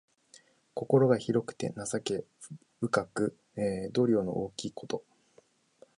[0.73, 2.25] 心が広くて情け
[2.79, 3.37] 深く、
[3.91, 5.03] 度量の大きいこと。